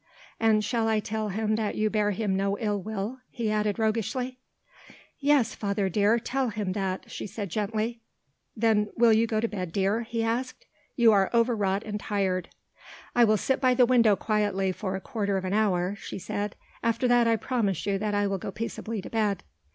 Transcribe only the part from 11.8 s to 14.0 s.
and tired." "I will sit by the